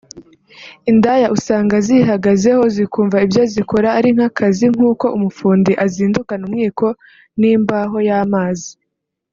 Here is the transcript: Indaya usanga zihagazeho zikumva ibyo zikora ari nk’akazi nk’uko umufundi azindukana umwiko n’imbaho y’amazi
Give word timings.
Indaya 0.91 1.27
usanga 1.37 1.75
zihagazeho 1.87 2.63
zikumva 2.75 3.17
ibyo 3.25 3.43
zikora 3.53 3.87
ari 3.97 4.09
nk’akazi 4.15 4.65
nk’uko 4.73 5.05
umufundi 5.17 5.71
azindukana 5.85 6.43
umwiko 6.49 6.85
n’imbaho 7.39 7.97
y’amazi 8.09 8.71